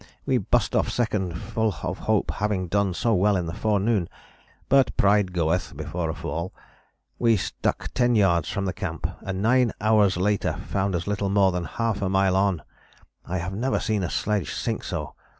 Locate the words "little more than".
11.05-11.65